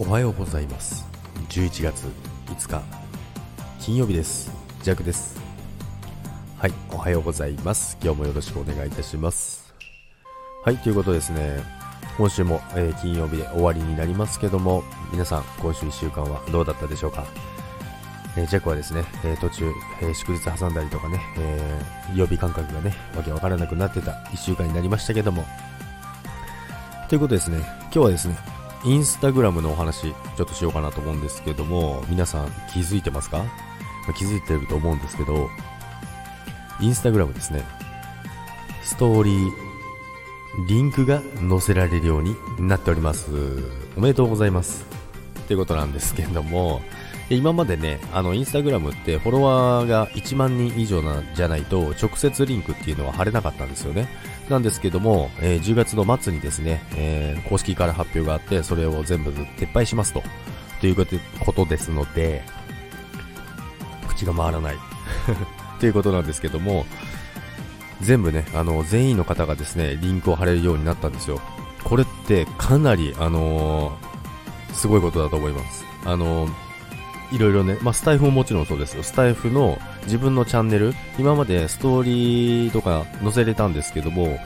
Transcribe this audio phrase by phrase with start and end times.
[0.00, 1.04] おはようございます。
[1.48, 2.06] 11月
[2.46, 2.80] 5日
[3.80, 4.48] 金曜日です。
[4.84, 5.40] ジャックです。
[6.56, 7.98] はいおはようございます。
[8.00, 9.74] 今日もよろしくお願いいたします。
[10.64, 11.64] はいということですね。
[12.16, 17.26] 今週も、えー、金曜日で終わりになりますけども皆さん今週1週間はどうだったでしょうか？
[18.36, 21.82] えー、ジャックはですね、えー、途中、えー、祝日挟んだりとかね、え
[22.14, 25.44] 曜日感覚がね、わけわからなくなってた1週間になりましたけども、
[27.08, 28.36] ということですね、今日はですね、
[28.84, 33.44] インスタグラムのお話、ちょっとしようかなと思うんですけども、皆さん気づいてますか、
[34.16, 35.48] 気づいてると思うんですけど、
[36.80, 37.64] インスタグラムですね、
[38.82, 39.50] ストーリー、
[40.68, 43.30] リンクが載せられるようになっております。
[43.96, 44.86] おめでとうございます。
[45.48, 46.80] ということなんですけども、
[47.30, 54.08] 今までね、あの、インスタグラムってフォロワーが1万人以上なんじゃないと、直接リンクっていうのは貼れなかったんですよね。
[54.48, 60.22] なんですけども、えー、10月の末にですね、えー、公式から発表があって、それを全部撤廃しますと。
[60.80, 62.42] ということですので、
[64.08, 64.76] 口が回らない。
[65.80, 66.86] ということなんですけども、
[68.00, 71.42] 全部ね、あの、全員の方がですね、リンクを貼れるようになったんですよ。
[71.84, 75.84] これってかなり、あのー、すごいことだと思います。
[76.06, 76.67] あのー
[77.32, 79.02] いろいろね、まあ、スタイフももちろんそうですよ。
[79.02, 84.38] スタイフの自分のチャンネル、今までストーリーとか載せれたんですけども、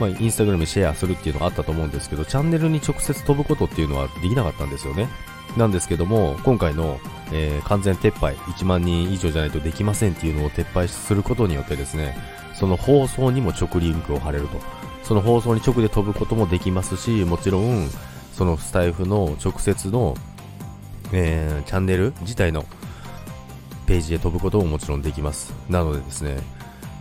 [0.00, 5.08] まあ、インスタグラムにシェアするっていうのがあったと思うんですけど、チャンネルに直接飛ぶことっていうのはできなかったんですよね。
[5.56, 7.00] なんですけども、今回の、
[7.32, 12.16] えー、完全撤廃、1万人以上じゃないとできませんっていうのを撤廃することによってですね、
[12.54, 14.60] その放送にも直リンクを貼れると。
[15.02, 17.88] その放送に直で飛ぶこともできますし、もちろん、
[18.32, 20.14] そのスタイフの直接の
[21.12, 22.66] えー、チャンネル自体の
[23.86, 25.52] ページへ飛ぶことももちろんできます。
[25.68, 26.38] なのでですね、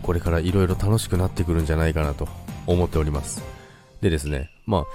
[0.01, 2.27] これから色々楽しくなってくるんじゃないかなと
[2.65, 3.43] 思っております。
[4.01, 4.85] でですね、まあ、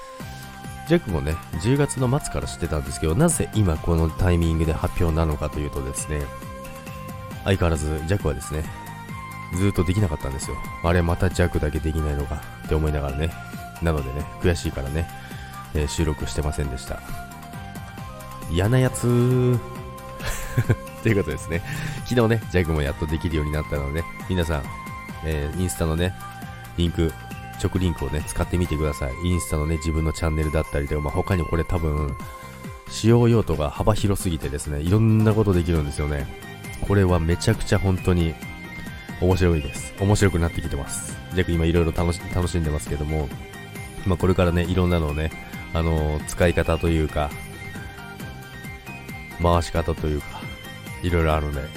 [0.88, 6.22] ジャックもね、10月の末から知ってたんですけど、なぜ今このタイミングで発表なのかというとですね、
[7.44, 8.64] 相変わらずジャックはですね、
[9.56, 10.56] ずっとできなかったんですよ。
[10.82, 13.30] あれまたジャックだけできないのかって思いながらね。
[13.82, 15.08] なのでね、悔しいからね、
[15.74, 17.00] えー、収録してませんでした。
[18.50, 19.02] 嫌なやつ
[21.02, 21.62] ということですね。
[22.06, 24.62] 昨日ね、ジャグもやっとできるようになったので、皆さん、
[25.24, 26.14] えー、インスタのね、
[26.76, 27.12] リンク、
[27.62, 29.12] 直リンクをね、使ってみてください。
[29.24, 32.16] インスタのね、自分のチャンネルだったりとか、まあ、他にもこれ多分、
[32.88, 36.26] 使用用途が幅広すぎてですね、いろんなことできるんですよね。
[36.86, 38.34] これはめちゃくちゃ本当に
[39.20, 39.94] 面白いです。
[40.00, 41.16] 面白くなってきてます。
[41.34, 43.28] ジャック今いろいろ楽し楽しんでますけども、
[44.06, 45.30] まあ、これからね、いろんなのをね、
[45.72, 47.30] あのー、使い方というか、
[49.42, 50.40] 回し方というか、
[51.02, 51.68] いろいろあるので、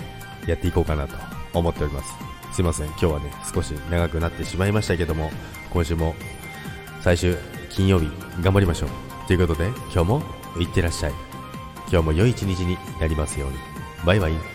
[0.48, 1.16] やっていこうかなと
[1.54, 2.14] 思っております。
[2.54, 5.32] すいません、今日はね、少し長くなってしまいましたけども、
[5.72, 6.16] 今週も
[7.02, 7.36] 最終
[7.70, 8.10] 金曜日
[8.42, 8.90] 頑張りましょう。
[9.28, 10.22] ということで、今日も
[10.60, 11.14] いってらっしゃい。
[11.92, 13.58] 今日も良い一日になりますように。
[14.06, 14.55] バイバイ。